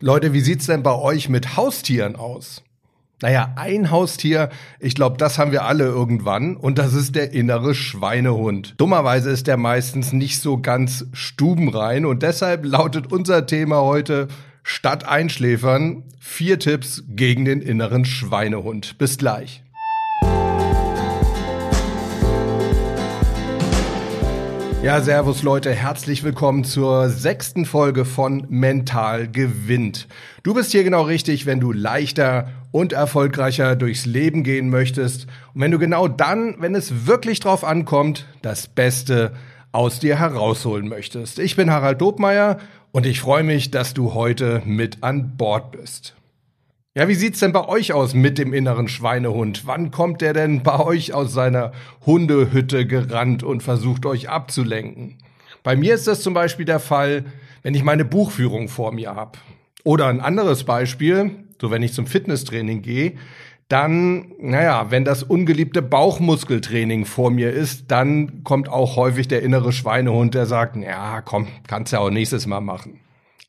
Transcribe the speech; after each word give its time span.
Leute, 0.00 0.32
wie 0.32 0.40
sieht's 0.40 0.66
denn 0.66 0.82
bei 0.82 0.94
euch 0.94 1.28
mit 1.28 1.56
Haustieren 1.56 2.14
aus? 2.14 2.62
Naja, 3.20 3.52
ein 3.56 3.90
Haustier, 3.90 4.48
ich 4.78 4.94
glaube, 4.94 5.16
das 5.16 5.38
haben 5.38 5.50
wir 5.50 5.64
alle 5.64 5.86
irgendwann 5.86 6.56
und 6.56 6.78
das 6.78 6.94
ist 6.94 7.16
der 7.16 7.32
innere 7.32 7.74
Schweinehund. 7.74 8.74
Dummerweise 8.76 9.30
ist 9.30 9.48
der 9.48 9.56
meistens 9.56 10.12
nicht 10.12 10.40
so 10.40 10.58
ganz 10.58 11.06
stubenrein 11.12 12.04
und 12.04 12.22
deshalb 12.22 12.64
lautet 12.64 13.10
unser 13.10 13.46
Thema 13.46 13.80
heute 13.80 14.28
statt 14.62 15.04
Einschläfern 15.04 16.04
vier 16.20 16.60
Tipps 16.60 17.02
gegen 17.08 17.44
den 17.44 17.60
inneren 17.60 18.04
Schweinehund. 18.04 18.98
Bis 18.98 19.18
gleich. 19.18 19.64
Ja, 24.80 25.00
servus 25.00 25.42
Leute, 25.42 25.74
herzlich 25.74 26.22
willkommen 26.22 26.62
zur 26.62 27.08
sechsten 27.08 27.66
Folge 27.66 28.04
von 28.04 28.46
Mental 28.48 29.26
gewinnt. 29.26 30.06
Du 30.44 30.54
bist 30.54 30.70
hier 30.70 30.84
genau 30.84 31.02
richtig, 31.02 31.46
wenn 31.46 31.58
du 31.58 31.72
leichter 31.72 32.52
und 32.70 32.92
erfolgreicher 32.92 33.74
durchs 33.74 34.06
Leben 34.06 34.44
gehen 34.44 34.70
möchtest 34.70 35.26
und 35.52 35.62
wenn 35.62 35.72
du 35.72 35.80
genau 35.80 36.06
dann, 36.06 36.54
wenn 36.60 36.76
es 36.76 37.08
wirklich 37.08 37.40
drauf 37.40 37.64
ankommt, 37.64 38.26
das 38.40 38.68
Beste 38.68 39.32
aus 39.72 39.98
dir 39.98 40.16
herausholen 40.16 40.88
möchtest. 40.88 41.40
Ich 41.40 41.56
bin 41.56 41.72
Harald 41.72 42.00
Dobmeier 42.00 42.58
und 42.92 43.04
ich 43.04 43.20
freue 43.20 43.42
mich, 43.42 43.72
dass 43.72 43.94
du 43.94 44.14
heute 44.14 44.62
mit 44.64 45.02
an 45.02 45.36
Bord 45.36 45.72
bist. 45.72 46.14
Ja, 46.98 47.06
wie 47.06 47.14
sieht's 47.14 47.38
denn 47.38 47.52
bei 47.52 47.64
euch 47.68 47.92
aus 47.92 48.12
mit 48.12 48.38
dem 48.38 48.52
inneren 48.52 48.88
Schweinehund? 48.88 49.68
Wann 49.68 49.92
kommt 49.92 50.20
der 50.20 50.32
denn 50.32 50.64
bei 50.64 50.80
euch 50.80 51.14
aus 51.14 51.32
seiner 51.32 51.70
Hundehütte 52.04 52.86
gerannt 52.86 53.44
und 53.44 53.62
versucht 53.62 54.04
euch 54.04 54.28
abzulenken? 54.28 55.14
Bei 55.62 55.76
mir 55.76 55.94
ist 55.94 56.08
das 56.08 56.22
zum 56.22 56.34
Beispiel 56.34 56.64
der 56.64 56.80
Fall, 56.80 57.24
wenn 57.62 57.76
ich 57.76 57.84
meine 57.84 58.04
Buchführung 58.04 58.66
vor 58.66 58.90
mir 58.90 59.14
habe. 59.14 59.38
Oder 59.84 60.08
ein 60.08 60.20
anderes 60.20 60.64
Beispiel, 60.64 61.30
so 61.60 61.70
wenn 61.70 61.84
ich 61.84 61.92
zum 61.92 62.08
Fitnesstraining 62.08 62.82
gehe, 62.82 63.12
dann, 63.68 64.32
naja, 64.40 64.90
wenn 64.90 65.04
das 65.04 65.22
ungeliebte 65.22 65.82
Bauchmuskeltraining 65.82 67.04
vor 67.04 67.30
mir 67.30 67.52
ist, 67.52 67.92
dann 67.92 68.42
kommt 68.42 68.68
auch 68.68 68.96
häufig 68.96 69.28
der 69.28 69.44
innere 69.44 69.70
Schweinehund, 69.70 70.34
der 70.34 70.46
sagt, 70.46 70.74
ja, 70.74 71.20
komm, 71.20 71.46
kannst 71.68 71.92
ja 71.92 72.00
auch 72.00 72.10
nächstes 72.10 72.48
Mal 72.48 72.60
machen. 72.60 72.98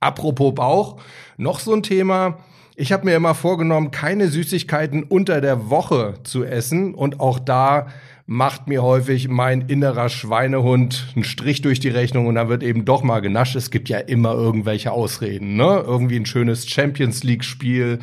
Apropos 0.01 0.53
Bauch, 0.53 1.01
noch 1.37 1.59
so 1.59 1.73
ein 1.73 1.81
Thema. 1.81 2.37
Ich 2.81 2.93
habe 2.93 3.03
mir 3.03 3.17
immer 3.17 3.35
vorgenommen, 3.35 3.91
keine 3.91 4.29
Süßigkeiten 4.29 5.03
unter 5.03 5.41
der 5.41 5.69
Woche 5.69 6.13
zu 6.23 6.45
essen 6.45 6.95
und 6.95 7.19
auch 7.19 7.37
da 7.37 7.87
macht 8.25 8.69
mir 8.69 8.83
häufig 8.83 9.27
mein 9.27 9.67
innerer 9.67 10.07
Schweinehund 10.07 11.07
einen 11.13 11.25
Strich 11.25 11.61
durch 11.61 11.81
die 11.81 11.89
Rechnung 11.89 12.25
und 12.25 12.35
dann 12.35 12.47
wird 12.47 12.63
eben 12.63 12.85
doch 12.85 13.03
mal 13.03 13.19
genascht. 13.19 13.57
Es 13.57 13.69
gibt 13.69 13.89
ja 13.89 13.97
immer 13.97 14.31
irgendwelche 14.31 14.93
Ausreden, 14.93 15.57
ne? 15.57 15.83
Irgendwie 15.85 16.15
ein 16.15 16.25
schönes 16.25 16.69
Champions 16.69 17.21
League 17.25 17.43
Spiel 17.43 17.99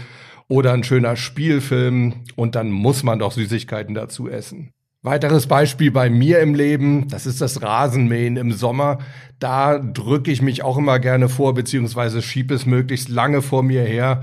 oder 0.46 0.74
ein 0.74 0.84
schöner 0.84 1.16
Spielfilm 1.16 2.24
und 2.34 2.54
dann 2.54 2.70
muss 2.70 3.02
man 3.02 3.18
doch 3.18 3.32
Süßigkeiten 3.32 3.94
dazu 3.94 4.28
essen. 4.28 4.72
Weiteres 5.00 5.46
Beispiel 5.46 5.90
bei 5.90 6.10
mir 6.10 6.40
im 6.40 6.54
Leben, 6.54 7.08
das 7.08 7.24
ist 7.24 7.40
das 7.40 7.62
Rasenmähen 7.62 8.36
im 8.36 8.52
Sommer. 8.52 8.98
Da 9.38 9.78
drücke 9.78 10.30
ich 10.30 10.42
mich 10.42 10.62
auch 10.62 10.76
immer 10.76 10.98
gerne 10.98 11.30
vor, 11.30 11.54
beziehungsweise 11.54 12.20
schiebe 12.20 12.52
es 12.52 12.66
möglichst 12.66 13.08
lange 13.08 13.40
vor 13.40 13.62
mir 13.62 13.82
her, 13.82 14.22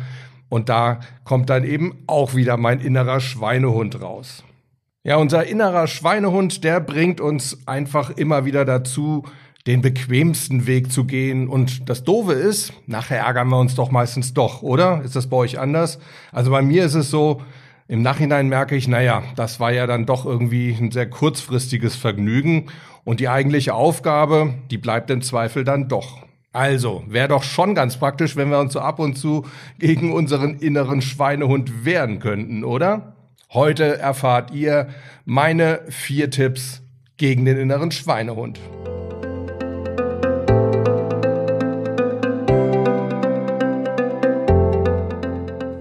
und 0.54 0.70
da 0.70 1.00
kommt 1.24 1.50
dann 1.50 1.64
eben 1.64 2.04
auch 2.06 2.36
wieder 2.36 2.58
mein 2.58 2.80
innerer 2.80 3.20
Schweinehund 3.20 4.00
raus. 4.04 4.44
Ja, 5.04 5.16
unser 5.16 5.48
innerer 5.48 5.88
Schweinehund, 5.88 6.64
der 6.64 6.80
bringt 6.80 7.20
uns 7.20 7.68
einfach 7.68 8.12
immer 8.12 8.46
wieder 8.46 8.64
dazu, 8.64 9.24
den 9.66 9.82
bequemsten 9.82 10.68
Weg 10.68 10.92
zu 10.92 11.06
gehen. 11.06 11.48
Und 11.48 11.90
das 11.90 12.04
Doofe 12.04 12.34
ist, 12.34 12.72
nachher 12.86 13.22
ärgern 13.22 13.48
wir 13.50 13.58
uns 13.58 13.74
doch 13.74 13.90
meistens 13.90 14.36
doch, 14.36 14.62
oder? 14.62 15.02
Ist 15.04 15.16
das 15.16 15.26
bei 15.26 15.38
euch 15.38 15.58
anders? 15.58 15.98
Also 16.32 16.52
bei 16.52 16.62
mir 16.62 16.86
ist 16.86 16.94
es 16.94 17.10
so, 17.10 17.42
im 17.88 18.04
Nachhinein 18.04 18.48
merke 18.48 18.76
ich, 18.76 18.88
naja, 18.88 19.24
das 19.36 19.60
war 19.60 19.72
ja 19.72 19.88
dann 19.88 20.06
doch 20.06 20.24
irgendwie 20.24 20.78
ein 20.80 20.92
sehr 20.92 21.10
kurzfristiges 21.10 21.96
Vergnügen. 21.96 22.68
Und 23.04 23.22
die 23.22 23.28
eigentliche 23.28 23.74
Aufgabe, 23.74 24.54
die 24.70 24.78
bleibt 24.78 25.10
im 25.10 25.24
Zweifel 25.24 25.64
dann 25.64 25.88
doch. 25.88 26.20
Also, 26.56 27.04
wäre 27.08 27.30
doch 27.30 27.42
schon 27.42 27.74
ganz 27.74 27.98
praktisch, 27.98 28.36
wenn 28.36 28.52
wir 28.52 28.60
uns 28.60 28.74
so 28.74 28.80
ab 28.80 29.00
und 29.00 29.18
zu 29.18 29.44
gegen 29.80 30.14
unseren 30.14 30.60
inneren 30.60 31.02
Schweinehund 31.02 31.84
wehren 31.84 32.20
könnten, 32.20 32.64
oder? 32.64 33.16
Heute 33.52 33.98
erfahrt 33.98 34.52
ihr 34.52 34.90
meine 35.26 35.82
vier 35.90 36.30
Tipps 36.30 36.84
gegen 37.18 37.46
den 37.46 37.58
inneren 37.58 37.90
Schweinehund. 37.90 38.60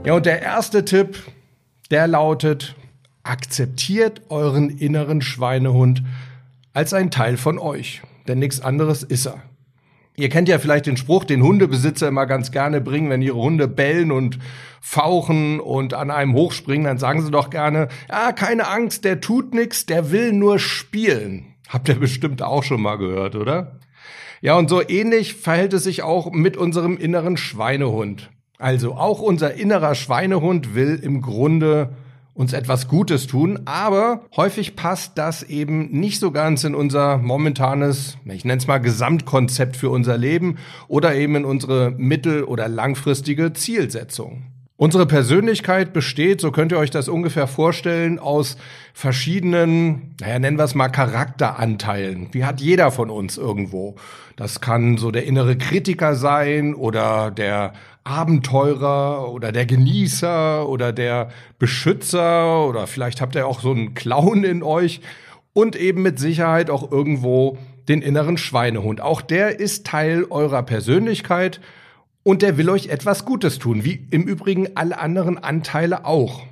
Ja, 0.06 0.14
und 0.14 0.24
der 0.24 0.40
erste 0.40 0.86
Tipp, 0.86 1.18
der 1.90 2.06
lautet, 2.06 2.76
akzeptiert 3.24 4.22
euren 4.30 4.70
inneren 4.70 5.20
Schweinehund 5.20 6.02
als 6.72 6.94
ein 6.94 7.10
Teil 7.10 7.36
von 7.36 7.58
euch, 7.58 8.00
denn 8.26 8.38
nichts 8.38 8.62
anderes 8.62 9.02
ist 9.02 9.26
er. 9.26 9.51
Ihr 10.14 10.28
kennt 10.28 10.48
ja 10.48 10.58
vielleicht 10.58 10.86
den 10.86 10.98
Spruch, 10.98 11.24
den 11.24 11.42
Hundebesitzer 11.42 12.08
immer 12.08 12.26
ganz 12.26 12.52
gerne 12.52 12.80
bringen, 12.82 13.08
wenn 13.08 13.22
ihre 13.22 13.38
Hunde 13.38 13.66
bellen 13.66 14.12
und 14.12 14.38
fauchen 14.80 15.58
und 15.58 15.94
an 15.94 16.10
einem 16.10 16.34
hochspringen, 16.34 16.84
dann 16.84 16.98
sagen 16.98 17.22
sie 17.22 17.30
doch 17.30 17.48
gerne, 17.48 17.88
ja, 18.10 18.32
keine 18.32 18.68
Angst, 18.68 19.04
der 19.04 19.20
tut 19.20 19.54
nix, 19.54 19.86
der 19.86 20.10
will 20.10 20.32
nur 20.32 20.58
spielen. 20.58 21.54
Habt 21.68 21.88
ihr 21.88 21.94
bestimmt 21.94 22.42
auch 22.42 22.62
schon 22.62 22.82
mal 22.82 22.96
gehört, 22.96 23.36
oder? 23.36 23.78
Ja, 24.42 24.56
und 24.56 24.68
so 24.68 24.86
ähnlich 24.86 25.34
verhält 25.34 25.72
es 25.72 25.84
sich 25.84 26.02
auch 26.02 26.30
mit 26.32 26.56
unserem 26.56 26.98
inneren 26.98 27.36
Schweinehund. 27.36 28.30
Also 28.58 28.94
auch 28.94 29.20
unser 29.20 29.54
innerer 29.54 29.94
Schweinehund 29.94 30.74
will 30.74 31.00
im 31.02 31.22
Grunde 31.22 31.96
uns 32.34 32.52
etwas 32.52 32.88
Gutes 32.88 33.26
tun, 33.26 33.60
aber 33.66 34.24
häufig 34.36 34.74
passt 34.74 35.18
das 35.18 35.42
eben 35.42 35.90
nicht 35.90 36.18
so 36.18 36.30
ganz 36.30 36.64
in 36.64 36.74
unser 36.74 37.18
momentanes, 37.18 38.16
ich 38.24 38.44
nenne 38.44 38.58
es 38.58 38.66
mal 38.66 38.78
Gesamtkonzept 38.78 39.76
für 39.76 39.90
unser 39.90 40.16
Leben 40.16 40.56
oder 40.88 41.14
eben 41.14 41.36
in 41.36 41.44
unsere 41.44 41.90
mittel- 41.90 42.44
oder 42.44 42.68
langfristige 42.68 43.52
Zielsetzung. 43.52 44.44
Unsere 44.82 45.06
Persönlichkeit 45.06 45.92
besteht, 45.92 46.40
so 46.40 46.50
könnt 46.50 46.72
ihr 46.72 46.78
euch 46.78 46.90
das 46.90 47.08
ungefähr 47.08 47.46
vorstellen, 47.46 48.18
aus 48.18 48.56
verschiedenen, 48.94 50.16
naja, 50.20 50.40
nennen 50.40 50.58
wir 50.58 50.64
es 50.64 50.74
mal 50.74 50.88
Charakteranteilen. 50.88 52.32
Die 52.32 52.44
hat 52.44 52.60
jeder 52.60 52.90
von 52.90 53.08
uns 53.08 53.38
irgendwo. 53.38 53.94
Das 54.34 54.60
kann 54.60 54.96
so 54.96 55.12
der 55.12 55.24
innere 55.24 55.56
Kritiker 55.56 56.16
sein 56.16 56.74
oder 56.74 57.30
der 57.30 57.74
Abenteurer 58.04 59.32
oder 59.32 59.52
der 59.52 59.66
Genießer 59.66 60.68
oder 60.68 60.92
der 60.92 61.30
Beschützer 61.58 62.66
oder 62.66 62.86
vielleicht 62.86 63.20
habt 63.20 63.34
ihr 63.34 63.46
auch 63.46 63.60
so 63.60 63.70
einen 63.70 63.94
Clown 63.94 64.44
in 64.44 64.62
euch 64.62 65.00
und 65.52 65.76
eben 65.76 66.02
mit 66.02 66.18
Sicherheit 66.18 66.70
auch 66.70 66.90
irgendwo 66.90 67.58
den 67.88 68.02
inneren 68.02 68.38
Schweinehund. 68.38 69.00
Auch 69.00 69.20
der 69.20 69.60
ist 69.60 69.86
Teil 69.86 70.26
eurer 70.30 70.62
Persönlichkeit 70.62 71.60
und 72.22 72.42
der 72.42 72.56
will 72.56 72.70
euch 72.70 72.88
etwas 72.88 73.24
Gutes 73.24 73.58
tun, 73.58 73.84
wie 73.84 74.06
im 74.10 74.22
Übrigen 74.22 74.76
alle 74.76 74.98
anderen 74.98 75.38
Anteile 75.38 76.04
auch. 76.04 76.42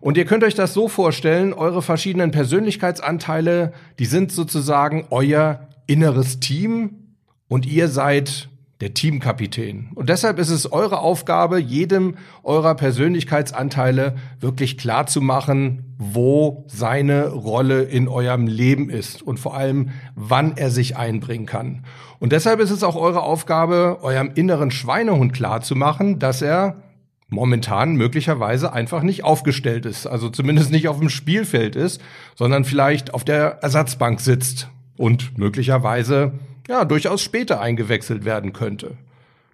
Und 0.00 0.16
ihr 0.16 0.24
könnt 0.24 0.44
euch 0.44 0.54
das 0.54 0.72
so 0.72 0.88
vorstellen, 0.88 1.52
eure 1.52 1.82
verschiedenen 1.82 2.30
Persönlichkeitsanteile, 2.30 3.72
die 3.98 4.06
sind 4.06 4.32
sozusagen 4.32 5.06
euer 5.10 5.68
inneres 5.86 6.40
Team 6.40 7.16
und 7.48 7.66
ihr 7.66 7.88
seid 7.88 8.49
der 8.80 8.94
Teamkapitän. 8.94 9.90
Und 9.94 10.08
deshalb 10.08 10.38
ist 10.38 10.48
es 10.48 10.72
eure 10.72 11.00
Aufgabe, 11.00 11.58
jedem 11.58 12.16
eurer 12.42 12.74
Persönlichkeitsanteile 12.74 14.16
wirklich 14.40 14.78
klar 14.78 15.06
zu 15.06 15.20
machen, 15.20 15.94
wo 15.98 16.64
seine 16.66 17.28
Rolle 17.28 17.82
in 17.82 18.08
eurem 18.08 18.46
Leben 18.46 18.88
ist 18.88 19.22
und 19.22 19.38
vor 19.38 19.54
allem, 19.54 19.90
wann 20.14 20.56
er 20.56 20.70
sich 20.70 20.96
einbringen 20.96 21.46
kann. 21.46 21.84
Und 22.18 22.32
deshalb 22.32 22.60
ist 22.60 22.70
es 22.70 22.82
auch 22.82 22.96
eure 22.96 23.22
Aufgabe, 23.22 23.98
eurem 24.02 24.30
inneren 24.34 24.70
Schweinehund 24.70 25.32
klar 25.34 25.60
zu 25.60 25.76
machen, 25.76 26.18
dass 26.18 26.40
er 26.40 26.82
momentan 27.28 27.94
möglicherweise 27.94 28.72
einfach 28.72 29.02
nicht 29.02 29.24
aufgestellt 29.24 29.86
ist, 29.86 30.06
also 30.06 30.30
zumindest 30.30 30.72
nicht 30.72 30.88
auf 30.88 30.98
dem 30.98 31.10
Spielfeld 31.10 31.76
ist, 31.76 32.00
sondern 32.34 32.64
vielleicht 32.64 33.14
auf 33.14 33.24
der 33.24 33.62
Ersatzbank 33.62 34.20
sitzt 34.20 34.68
und 34.96 35.38
möglicherweise 35.38 36.32
ja 36.70 36.84
durchaus 36.84 37.20
später 37.22 37.60
eingewechselt 37.60 38.24
werden 38.24 38.52
könnte. 38.52 38.96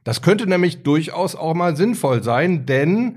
Das 0.04 0.22
könnte 0.22 0.46
nämlich 0.46 0.84
durchaus 0.84 1.34
auch 1.34 1.54
mal 1.54 1.76
sinnvoll 1.76 2.22
sein, 2.22 2.66
denn 2.66 3.16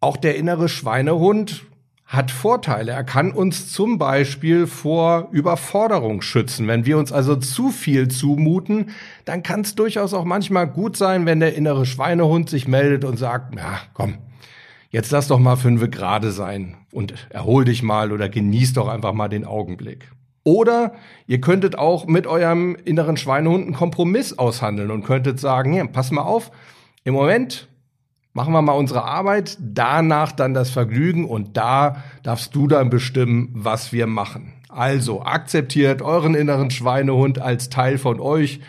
auch 0.00 0.16
der 0.16 0.36
innere 0.36 0.68
Schweinehund 0.68 1.64
hat 2.06 2.30
Vorteile. 2.30 2.92
Er 2.92 3.04
kann 3.04 3.32
uns 3.32 3.70
zum 3.70 3.98
Beispiel 3.98 4.66
vor 4.66 5.28
Überforderung 5.30 6.22
schützen. 6.22 6.66
Wenn 6.66 6.86
wir 6.86 6.96
uns 6.96 7.12
also 7.12 7.36
zu 7.36 7.70
viel 7.70 8.08
zumuten, 8.08 8.90
dann 9.26 9.42
kann 9.42 9.60
es 9.60 9.74
durchaus 9.74 10.14
auch 10.14 10.24
manchmal 10.24 10.66
gut 10.66 10.96
sein, 10.96 11.26
wenn 11.26 11.40
der 11.40 11.54
innere 11.54 11.84
Schweinehund 11.84 12.48
sich 12.48 12.66
meldet 12.66 13.04
und 13.04 13.18
sagt, 13.18 13.54
ja, 13.54 13.80
komm, 13.92 14.14
jetzt 14.90 15.10
lass 15.12 15.28
doch 15.28 15.38
mal 15.38 15.56
fünfe 15.56 15.90
gerade 15.90 16.32
sein 16.32 16.76
und 16.92 17.14
erhol 17.28 17.66
dich 17.66 17.82
mal 17.82 18.10
oder 18.10 18.30
genieß 18.30 18.72
doch 18.72 18.88
einfach 18.88 19.12
mal 19.12 19.28
den 19.28 19.44
Augenblick. 19.44 20.10
Oder 20.48 20.92
ihr 21.26 21.42
könntet 21.42 21.76
auch 21.76 22.06
mit 22.06 22.26
eurem 22.26 22.74
inneren 22.86 23.18
Schweinehund 23.18 23.66
einen 23.66 23.74
Kompromiss 23.74 24.38
aushandeln 24.38 24.90
und 24.90 25.04
könntet 25.04 25.38
sagen, 25.38 25.74
ja, 25.74 25.86
pass 25.86 26.10
mal 26.10 26.22
auf, 26.22 26.50
im 27.04 27.12
Moment 27.12 27.68
machen 28.32 28.54
wir 28.54 28.62
mal 28.62 28.72
unsere 28.72 29.04
Arbeit, 29.04 29.58
danach 29.60 30.32
dann 30.32 30.54
das 30.54 30.70
Vergnügen 30.70 31.26
und 31.26 31.58
da 31.58 32.02
darfst 32.22 32.54
du 32.54 32.66
dann 32.66 32.88
bestimmen, 32.88 33.50
was 33.52 33.92
wir 33.92 34.06
machen. 34.06 34.54
Also 34.70 35.22
akzeptiert 35.22 36.00
euren 36.00 36.34
inneren 36.34 36.70
Schweinehund 36.70 37.38
als 37.38 37.68
Teil 37.68 37.98
von 37.98 38.18
euch 38.18 38.60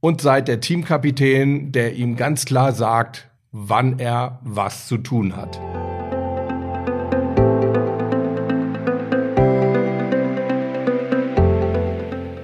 und 0.00 0.20
seid 0.20 0.48
der 0.48 0.60
Teamkapitän, 0.60 1.70
der 1.70 1.94
ihm 1.94 2.16
ganz 2.16 2.44
klar 2.44 2.72
sagt, 2.72 3.30
wann 3.52 4.00
er 4.00 4.40
was 4.42 4.88
zu 4.88 4.98
tun 4.98 5.36
hat. 5.36 5.60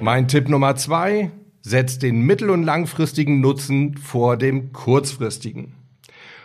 Mein 0.07 0.29
Tipp 0.29 0.49
Nummer 0.49 0.77
zwei, 0.77 1.33
setzt 1.63 2.05
den 2.05 2.21
mittel- 2.21 2.51
und 2.51 2.63
langfristigen 2.63 3.41
Nutzen 3.41 3.97
vor 3.97 4.37
dem 4.37 4.73
kurzfristigen. 4.73 5.75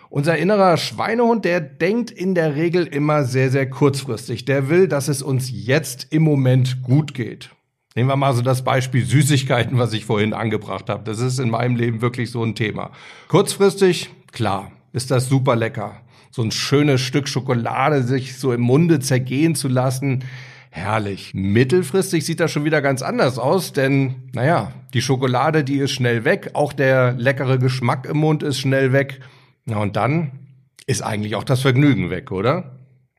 Unser 0.09 0.35
innerer 0.39 0.77
Schweinehund, 0.77 1.45
der 1.45 1.61
denkt 1.61 2.09
in 2.09 2.33
der 2.33 2.55
Regel 2.55 2.87
immer 2.87 3.23
sehr, 3.23 3.51
sehr 3.51 3.69
kurzfristig. 3.69 4.45
Der 4.45 4.67
will, 4.67 4.87
dass 4.87 5.09
es 5.09 5.21
uns 5.21 5.51
jetzt 5.53 6.07
im 6.09 6.23
Moment 6.23 6.81
gut 6.81 7.13
geht. 7.13 7.51
Nehmen 7.93 8.09
wir 8.09 8.15
mal 8.15 8.33
so 8.33 8.41
das 8.41 8.63
Beispiel 8.63 9.05
Süßigkeiten, 9.05 9.77
was 9.77 9.93
ich 9.93 10.05
vorhin 10.05 10.33
angebracht 10.33 10.89
habe. 10.89 11.03
Das 11.03 11.19
ist 11.19 11.37
in 11.37 11.51
meinem 11.51 11.75
Leben 11.75 12.01
wirklich 12.01 12.31
so 12.31 12.43
ein 12.43 12.55
Thema. 12.55 12.89
Kurzfristig, 13.27 14.09
klar, 14.31 14.71
ist 14.91 15.11
das 15.11 15.29
super 15.29 15.55
lecker. 15.55 16.01
So 16.31 16.41
ein 16.41 16.49
schönes 16.49 17.01
Stück 17.01 17.27
Schokolade 17.27 18.01
sich 18.01 18.39
so 18.39 18.53
im 18.53 18.61
Munde 18.61 19.01
zergehen 19.01 19.53
zu 19.53 19.67
lassen. 19.67 20.23
Herrlich. 20.73 21.33
Mittelfristig 21.33 22.25
sieht 22.25 22.39
das 22.39 22.49
schon 22.49 22.63
wieder 22.63 22.81
ganz 22.81 23.01
anders 23.01 23.37
aus, 23.37 23.73
denn, 23.73 24.29
naja, 24.31 24.71
die 24.93 25.01
Schokolade, 25.01 25.65
die 25.65 25.77
ist 25.77 25.91
schnell 25.91 26.23
weg. 26.23 26.51
Auch 26.53 26.71
der 26.71 27.11
leckere 27.11 27.57
Geschmack 27.57 28.05
im 28.05 28.17
Mund 28.17 28.41
ist 28.41 28.57
schnell 28.57 28.93
weg. 28.93 29.19
Na 29.65 29.79
und 29.79 29.97
dann 29.97 30.39
ist 30.87 31.01
eigentlich 31.01 31.35
auch 31.35 31.43
das 31.43 31.59
Vergnügen 31.59 32.09
weg, 32.09 32.31
oder? 32.31 32.77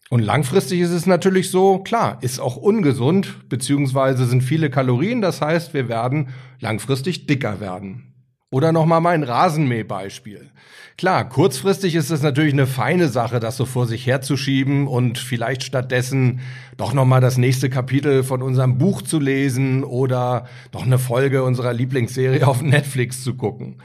Und 0.08 0.20
langfristig 0.20 0.81
ist 0.81 0.90
es 0.93 1.04
natürlich 1.04 1.50
so, 1.50 1.78
klar, 1.78 2.19
ist 2.22 2.40
auch 2.40 2.56
ungesund, 2.56 3.49
beziehungsweise 3.50 4.25
sind 4.25 4.43
viele 4.43 4.70
Kalorien, 4.70 5.20
das 5.20 5.43
heißt, 5.43 5.75
wir 5.75 5.88
werden 5.88 6.28
langfristig 6.58 7.26
dicker 7.26 7.60
werden. 7.60 8.11
Oder 8.52 8.70
nochmal 8.70 9.00
mein 9.00 9.22
Rasenmähbeispiel. 9.22 10.50
Klar, 10.99 11.26
kurzfristig 11.26 11.94
ist 11.94 12.10
es 12.10 12.20
natürlich 12.20 12.52
eine 12.52 12.66
feine 12.66 13.08
Sache, 13.08 13.40
das 13.40 13.56
so 13.56 13.64
vor 13.64 13.87
sich 13.87 14.06
herzuschieben 14.06 14.87
und 14.87 15.16
vielleicht 15.19 15.62
stattdessen 15.62 16.40
doch 16.76 16.93
nochmal 16.93 17.22
das 17.22 17.38
nächste 17.38 17.70
Kapitel 17.70 18.22
von 18.22 18.43
unserem 18.43 18.76
Buch 18.76 19.00
zu 19.00 19.19
lesen 19.19 19.84
oder 19.84 20.46
doch 20.70 20.84
eine 20.84 20.99
Folge 20.99 21.44
unserer 21.44 21.72
Lieblingsserie 21.72 22.46
auf 22.46 22.60
Netflix 22.60 23.25
zu 23.25 23.37
gucken. 23.37 23.78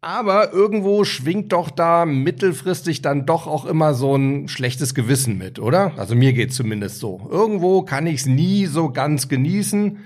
Aber 0.00 0.52
irgendwo 0.52 1.02
schwingt 1.02 1.52
doch 1.52 1.68
da 1.70 2.06
mittelfristig 2.06 3.02
dann 3.02 3.26
doch 3.26 3.48
auch 3.48 3.66
immer 3.66 3.92
so 3.92 4.14
ein 4.14 4.46
schlechtes 4.46 4.94
Gewissen 4.94 5.36
mit, 5.36 5.58
oder? 5.58 5.92
Also 5.96 6.14
mir 6.14 6.32
geht's 6.32 6.54
zumindest 6.54 7.00
so. 7.00 7.28
Irgendwo 7.28 7.82
kann 7.82 8.06
ich's 8.06 8.26
nie 8.26 8.66
so 8.66 8.92
ganz 8.92 9.28
genießen. 9.28 9.98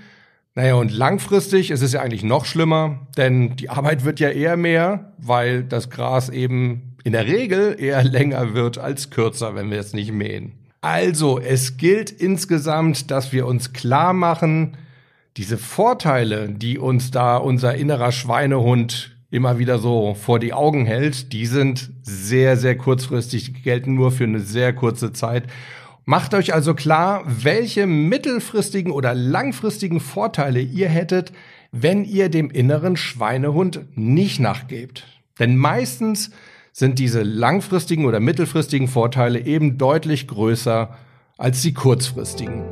Naja, 0.56 0.76
und 0.76 0.90
langfristig 0.90 1.70
ist 1.70 1.82
es 1.82 1.92
ja 1.92 2.00
eigentlich 2.00 2.24
noch 2.24 2.46
schlimmer, 2.46 3.06
denn 3.18 3.56
die 3.56 3.68
Arbeit 3.68 4.06
wird 4.06 4.20
ja 4.20 4.30
eher 4.30 4.56
mehr, 4.56 5.12
weil 5.18 5.62
das 5.62 5.90
Gras 5.90 6.30
eben 6.30 6.96
in 7.04 7.12
der 7.12 7.26
Regel 7.26 7.76
eher 7.78 8.02
länger 8.02 8.54
wird 8.54 8.78
als 8.78 9.10
kürzer, 9.10 9.54
wenn 9.54 9.70
wir 9.70 9.78
es 9.78 9.92
nicht 9.92 10.12
mähen. 10.12 10.52
Also, 10.80 11.38
es 11.38 11.76
gilt 11.76 12.10
insgesamt, 12.10 13.10
dass 13.10 13.34
wir 13.34 13.46
uns 13.46 13.74
klar 13.74 14.14
machen, 14.14 14.78
diese 15.36 15.58
Vorteile, 15.58 16.48
die 16.48 16.78
uns 16.78 17.10
da 17.10 17.36
unser 17.36 17.74
innerer 17.74 18.10
Schweinehund 18.10 19.14
immer 19.30 19.58
wieder 19.58 19.78
so 19.78 20.14
vor 20.14 20.38
die 20.38 20.54
Augen 20.54 20.86
hält, 20.86 21.34
die 21.34 21.44
sind 21.44 21.90
sehr, 22.02 22.56
sehr 22.56 22.78
kurzfristig, 22.78 23.62
gelten 23.62 23.94
nur 23.94 24.10
für 24.10 24.24
eine 24.24 24.40
sehr 24.40 24.72
kurze 24.72 25.12
Zeit. 25.12 25.44
Macht 26.08 26.34
euch 26.34 26.54
also 26.54 26.74
klar, 26.74 27.24
welche 27.26 27.88
mittelfristigen 27.88 28.92
oder 28.92 29.12
langfristigen 29.12 29.98
Vorteile 29.98 30.60
ihr 30.60 30.88
hättet, 30.88 31.32
wenn 31.72 32.04
ihr 32.04 32.28
dem 32.28 32.48
inneren 32.48 32.96
Schweinehund 32.96 33.80
nicht 33.96 34.38
nachgebt. 34.38 35.04
Denn 35.40 35.56
meistens 35.56 36.30
sind 36.70 37.00
diese 37.00 37.24
langfristigen 37.24 38.04
oder 38.04 38.20
mittelfristigen 38.20 38.86
Vorteile 38.86 39.44
eben 39.46 39.78
deutlich 39.78 40.28
größer 40.28 40.96
als 41.38 41.62
die 41.62 41.74
kurzfristigen. 41.74 42.66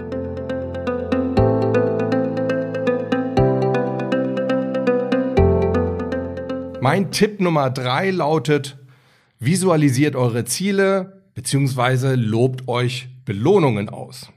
Mein 6.81 7.11
Tipp 7.11 7.41
Nummer 7.41 7.71
drei 7.71 8.13
lautet, 8.13 8.79
visualisiert 9.41 10.15
eure 10.15 10.45
Ziele 10.45 11.21
bzw. 11.35 12.15
lobt 12.15 12.69
euch 12.69 13.09
Belohnungen 13.25 13.89
aus. 13.89 14.31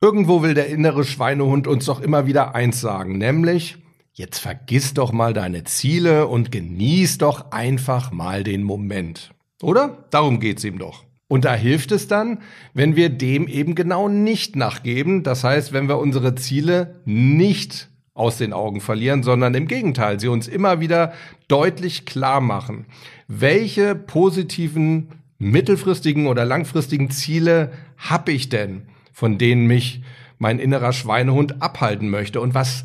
Irgendwo 0.00 0.42
will 0.42 0.54
der 0.54 0.68
innere 0.68 1.04
Schweinehund 1.04 1.66
uns 1.66 1.86
doch 1.86 2.00
immer 2.00 2.26
wieder 2.26 2.54
eins 2.54 2.80
sagen, 2.80 3.18
nämlich, 3.18 3.78
jetzt 4.12 4.38
vergiss 4.38 4.94
doch 4.94 5.12
mal 5.12 5.32
deine 5.32 5.64
Ziele 5.64 6.26
und 6.26 6.52
genieß 6.52 7.18
doch 7.18 7.50
einfach 7.50 8.12
mal 8.12 8.44
den 8.44 8.62
Moment. 8.62 9.32
Oder? 9.62 10.04
Darum 10.10 10.38
geht's 10.38 10.64
ihm 10.64 10.78
doch. 10.78 11.04
Und 11.28 11.44
da 11.44 11.54
hilft 11.54 11.90
es 11.92 12.06
dann, 12.06 12.38
wenn 12.72 12.94
wir 12.94 13.08
dem 13.08 13.48
eben 13.48 13.74
genau 13.74 14.08
nicht 14.08 14.54
nachgeben. 14.54 15.22
Das 15.22 15.42
heißt, 15.42 15.72
wenn 15.72 15.88
wir 15.88 15.98
unsere 15.98 16.34
Ziele 16.34 17.00
nicht 17.04 17.88
aus 18.14 18.38
den 18.38 18.52
Augen 18.52 18.80
verlieren, 18.80 19.22
sondern 19.22 19.54
im 19.54 19.66
Gegenteil, 19.66 20.20
sie 20.20 20.28
uns 20.28 20.48
immer 20.48 20.80
wieder 20.80 21.12
deutlich 21.48 22.06
klar 22.06 22.40
machen, 22.40 22.86
welche 23.28 23.94
positiven 23.94 25.08
mittelfristigen 25.38 26.26
oder 26.26 26.44
langfristigen 26.44 27.10
Ziele 27.10 27.72
habe 27.96 28.32
ich 28.32 28.48
denn, 28.48 28.82
von 29.12 29.38
denen 29.38 29.66
mich 29.66 30.02
mein 30.38 30.58
innerer 30.58 30.92
Schweinehund 30.92 31.62
abhalten 31.62 32.08
möchte 32.10 32.40
und 32.40 32.54
was 32.54 32.84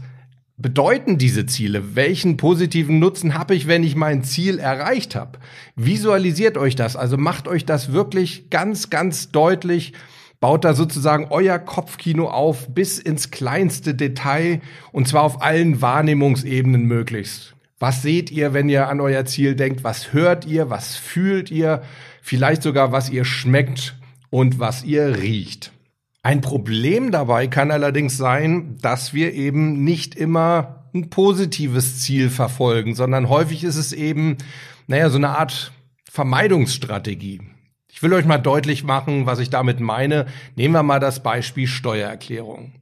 bedeuten 0.57 1.18
diese 1.18 1.45
Ziele? 1.45 1.95
Welchen 1.95 2.38
positiven 2.38 3.00
Nutzen 3.00 3.33
habe 3.33 3.56
ich, 3.56 3.68
wenn 3.68 3.83
ich 3.83 3.95
mein 3.95 4.24
Ziel 4.24 4.59
erreicht 4.59 5.15
habe? 5.15 5.39
Visualisiert 5.75 6.57
euch 6.57 6.75
das, 6.75 6.95
also 6.95 7.18
macht 7.18 7.48
euch 7.48 7.65
das 7.65 7.92
wirklich 7.92 8.50
ganz, 8.50 8.89
ganz 8.89 9.31
deutlich 9.31 9.94
baut 10.42 10.65
da 10.65 10.74
sozusagen 10.74 11.27
euer 11.30 11.59
Kopfkino 11.59 12.27
auf 12.27 12.68
bis 12.74 13.00
ins 13.00 13.31
kleinste 13.31 13.94
Detail 13.94 14.59
und 14.92 15.07
zwar 15.07 15.21
auf 15.21 15.42
allen 15.42 15.81
Wahrnehmungsebenen 15.81 16.83
möglichst. 16.83 17.56
Was 17.81 18.04
seht 18.04 18.30
ihr, 18.30 18.54
wenn 18.54 18.69
ihr 18.69 18.89
an 18.89 19.01
euer 19.01 19.25
Ziel 19.25 19.56
denkt? 19.56 19.83
Was 19.83 20.13
hört 20.13 20.45
ihr? 20.45 20.69
Was 20.69 20.95
fühlt 20.95 21.50
ihr? 21.50 21.81
Vielleicht 22.22 22.62
sogar, 22.62 22.92
was 22.92 23.10
ihr 23.10 23.25
schmeckt 23.25 23.96
und 24.29 24.60
was 24.60 24.84
ihr 24.84 25.17
riecht. 25.17 25.72
Ein 26.22 26.41
Problem 26.41 27.12
dabei 27.12 27.48
kann 27.48 27.72
allerdings 27.72 28.17
sein, 28.17 28.77
dass 28.84 29.15
wir 29.15 29.34
eben 29.34 29.84
nicht 29.84 30.13
immer 30.13 30.86
ein 30.94 31.10
positives 31.10 32.01
Ziel 32.01 32.29
verfolgen, 32.29 32.94
sondern 32.94 33.29
häufig 33.29 33.63
ist 33.63 33.77
es 33.77 33.94
eben, 33.94 34.38
naja, 34.86 35.10
so 35.10 35.17
eine 35.17 35.29
Art 35.29 35.72
Vermeidungsstrategie. 36.08 37.41
Ich 37.91 38.03
will 38.03 38.13
euch 38.13 38.25
mal 38.25 38.38
deutlich 38.38 38.84
machen, 38.84 39.25
was 39.25 39.39
ich 39.39 39.50
damit 39.50 39.79
meine. 39.79 40.27
Nehmen 40.56 40.75
wir 40.75 40.84
mal 40.84 41.00
das 41.00 41.24
Beispiel 41.24 41.65
Steuererklärung. 41.65 42.74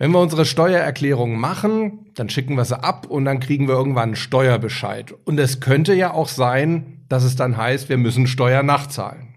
Wenn 0.00 0.12
wir 0.12 0.20
unsere 0.20 0.46
Steuererklärung 0.46 1.38
machen, 1.38 2.06
dann 2.14 2.30
schicken 2.30 2.54
wir 2.54 2.64
sie 2.64 2.82
ab 2.82 3.06
und 3.06 3.26
dann 3.26 3.38
kriegen 3.38 3.68
wir 3.68 3.74
irgendwann 3.74 4.04
einen 4.04 4.16
Steuerbescheid. 4.16 5.12
Und 5.26 5.38
es 5.38 5.60
könnte 5.60 5.92
ja 5.92 6.14
auch 6.14 6.28
sein, 6.28 7.02
dass 7.10 7.22
es 7.22 7.36
dann 7.36 7.58
heißt, 7.58 7.90
wir 7.90 7.98
müssen 7.98 8.26
Steuer 8.26 8.62
nachzahlen. 8.62 9.34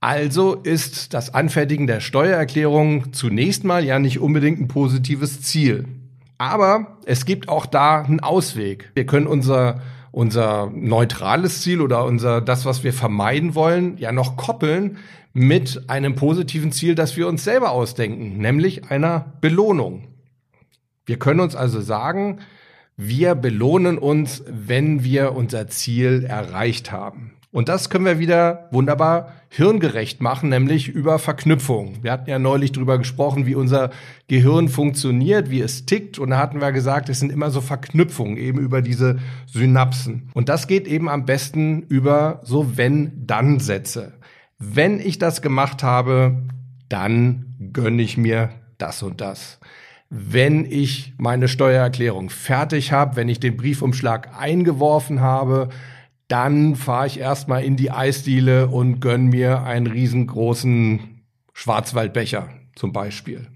Also 0.00 0.54
ist 0.54 1.14
das 1.14 1.32
Anfertigen 1.32 1.86
der 1.86 2.00
Steuererklärung 2.00 3.12
zunächst 3.12 3.62
mal 3.62 3.84
ja 3.84 4.00
nicht 4.00 4.18
unbedingt 4.18 4.58
ein 4.58 4.66
positives 4.66 5.42
Ziel. 5.42 5.84
Aber 6.38 6.98
es 7.06 7.24
gibt 7.24 7.48
auch 7.48 7.64
da 7.64 8.02
einen 8.02 8.18
Ausweg. 8.18 8.90
Wir 8.96 9.06
können 9.06 9.28
unser 9.28 9.80
unser 10.10 10.70
neutrales 10.72 11.62
Ziel 11.62 11.80
oder 11.80 12.04
unser 12.04 12.40
das, 12.40 12.64
was 12.64 12.84
wir 12.84 12.92
vermeiden 12.92 13.56
wollen, 13.56 13.98
ja 13.98 14.12
noch 14.12 14.36
koppeln 14.36 14.98
mit 15.34 15.90
einem 15.90 16.14
positiven 16.14 16.72
Ziel, 16.72 16.94
das 16.94 17.16
wir 17.16 17.28
uns 17.28 17.44
selber 17.44 17.72
ausdenken, 17.72 18.38
nämlich 18.38 18.90
einer 18.90 19.34
Belohnung. 19.40 20.08
Wir 21.04 21.18
können 21.18 21.40
uns 21.40 21.54
also 21.56 21.80
sagen, 21.80 22.38
wir 22.96 23.34
belohnen 23.34 23.98
uns, 23.98 24.44
wenn 24.46 25.02
wir 25.02 25.34
unser 25.34 25.66
Ziel 25.66 26.24
erreicht 26.26 26.92
haben. 26.92 27.32
Und 27.50 27.68
das 27.68 27.90
können 27.90 28.04
wir 28.04 28.18
wieder 28.18 28.68
wunderbar 28.72 29.32
hirngerecht 29.48 30.20
machen, 30.20 30.48
nämlich 30.48 30.88
über 30.88 31.20
Verknüpfung. 31.20 32.02
Wir 32.02 32.10
hatten 32.10 32.28
ja 32.28 32.40
neulich 32.40 32.72
drüber 32.72 32.98
gesprochen, 32.98 33.46
wie 33.46 33.54
unser 33.54 33.90
Gehirn 34.26 34.68
funktioniert, 34.68 35.50
wie 35.50 35.60
es 35.60 35.86
tickt. 35.86 36.18
Und 36.18 36.30
da 36.30 36.38
hatten 36.38 36.60
wir 36.60 36.72
gesagt, 36.72 37.08
es 37.08 37.20
sind 37.20 37.30
immer 37.30 37.50
so 37.50 37.60
Verknüpfungen 37.60 38.36
eben 38.36 38.58
über 38.58 38.82
diese 38.82 39.18
Synapsen. 39.46 40.30
Und 40.34 40.48
das 40.48 40.66
geht 40.66 40.88
eben 40.88 41.08
am 41.08 41.26
besten 41.26 41.82
über 41.82 42.40
so 42.42 42.76
Wenn-Dann-Sätze. 42.76 44.14
Wenn 44.58 45.00
ich 45.00 45.18
das 45.18 45.42
gemacht 45.42 45.82
habe, 45.82 46.42
dann 46.88 47.54
gönne 47.72 48.02
ich 48.02 48.16
mir 48.16 48.50
das 48.78 49.02
und 49.02 49.20
das. 49.20 49.58
Wenn 50.10 50.64
ich 50.64 51.14
meine 51.18 51.48
Steuererklärung 51.48 52.30
fertig 52.30 52.92
habe, 52.92 53.16
wenn 53.16 53.28
ich 53.28 53.40
den 53.40 53.56
Briefumschlag 53.56 54.38
eingeworfen 54.38 55.20
habe, 55.20 55.70
dann 56.28 56.76
fahre 56.76 57.06
ich 57.06 57.18
erstmal 57.18 57.64
in 57.64 57.76
die 57.76 57.90
Eisdiele 57.90 58.68
und 58.68 59.00
gönn 59.00 59.26
mir 59.26 59.62
einen 59.62 59.86
riesengroßen 59.86 61.22
Schwarzwaldbecher 61.52 62.48
zum 62.74 62.92
Beispiel. 62.92 63.48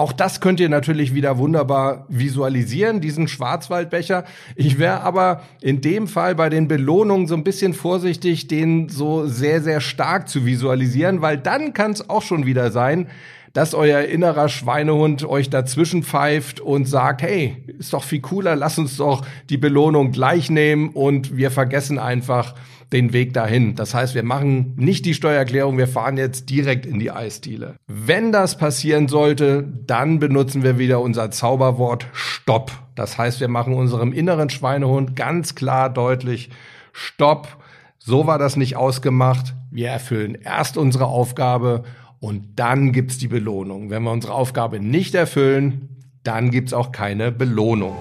Auch 0.00 0.14
das 0.14 0.40
könnt 0.40 0.60
ihr 0.60 0.70
natürlich 0.70 1.12
wieder 1.12 1.36
wunderbar 1.36 2.06
visualisieren, 2.08 3.02
diesen 3.02 3.28
Schwarzwaldbecher. 3.28 4.24
Ich 4.56 4.78
wäre 4.78 5.02
aber 5.02 5.42
in 5.60 5.82
dem 5.82 6.08
Fall 6.08 6.34
bei 6.34 6.48
den 6.48 6.68
Belohnungen 6.68 7.26
so 7.26 7.34
ein 7.34 7.44
bisschen 7.44 7.74
vorsichtig, 7.74 8.48
den 8.48 8.88
so 8.88 9.26
sehr, 9.26 9.60
sehr 9.60 9.82
stark 9.82 10.26
zu 10.26 10.46
visualisieren, 10.46 11.20
weil 11.20 11.36
dann 11.36 11.74
kann 11.74 11.90
es 11.90 12.08
auch 12.08 12.22
schon 12.22 12.46
wieder 12.46 12.70
sein, 12.70 13.08
dass 13.52 13.74
euer 13.74 14.02
innerer 14.02 14.48
Schweinehund 14.48 15.24
euch 15.24 15.50
dazwischen 15.50 16.02
pfeift 16.02 16.60
und 16.60 16.86
sagt, 16.86 17.22
hey, 17.22 17.64
ist 17.78 17.92
doch 17.92 18.04
viel 18.04 18.20
cooler, 18.20 18.56
lass 18.56 18.78
uns 18.78 18.96
doch 18.96 19.24
die 19.48 19.56
Belohnung 19.56 20.12
gleich 20.12 20.50
nehmen 20.50 20.90
und 20.90 21.36
wir 21.36 21.50
vergessen 21.50 21.98
einfach 21.98 22.54
den 22.92 23.12
Weg 23.12 23.34
dahin. 23.34 23.76
Das 23.76 23.94
heißt, 23.94 24.14
wir 24.14 24.24
machen 24.24 24.74
nicht 24.76 25.04
die 25.06 25.14
Steuererklärung, 25.14 25.78
wir 25.78 25.86
fahren 25.86 26.16
jetzt 26.16 26.50
direkt 26.50 26.86
in 26.86 26.98
die 26.98 27.10
Eisdiele. 27.10 27.76
Wenn 27.86 28.32
das 28.32 28.58
passieren 28.58 29.08
sollte, 29.08 29.62
dann 29.86 30.18
benutzen 30.18 30.62
wir 30.62 30.78
wieder 30.78 31.00
unser 31.00 31.30
Zauberwort 31.30 32.06
Stopp. 32.12 32.72
Das 32.96 33.16
heißt, 33.16 33.40
wir 33.40 33.48
machen 33.48 33.74
unserem 33.74 34.12
inneren 34.12 34.50
Schweinehund 34.50 35.14
ganz 35.14 35.54
klar 35.54 35.88
deutlich, 35.90 36.50
Stopp, 36.92 37.56
so 37.98 38.26
war 38.26 38.38
das 38.38 38.56
nicht 38.56 38.76
ausgemacht. 38.76 39.54
Wir 39.70 39.88
erfüllen 39.88 40.34
erst 40.34 40.76
unsere 40.76 41.06
Aufgabe 41.06 41.84
und 42.20 42.58
dann 42.58 42.92
gibt's 42.92 43.18
die 43.18 43.28
Belohnung. 43.28 43.90
Wenn 43.90 44.02
wir 44.02 44.12
unsere 44.12 44.34
Aufgabe 44.34 44.78
nicht 44.78 45.14
erfüllen, 45.14 45.88
dann 46.22 46.50
gibt's 46.50 46.74
auch 46.74 46.92
keine 46.92 47.32
Belohnung. 47.32 47.96